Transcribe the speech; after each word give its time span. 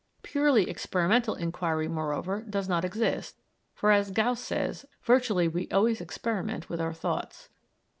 Purely 0.23 0.67
experimental 0.67 1.35
inquiry, 1.35 1.87
moreover, 1.87 2.41
does 2.41 2.67
not 2.67 2.83
exist, 2.83 3.39
for, 3.75 3.91
as 3.91 4.09
Gauss 4.09 4.39
says, 4.39 4.83
virtually 5.03 5.47
we 5.47 5.69
always 5.69 6.01
experiment 6.01 6.69
with 6.69 6.81
our 6.81 6.91
thoughts. 6.91 7.49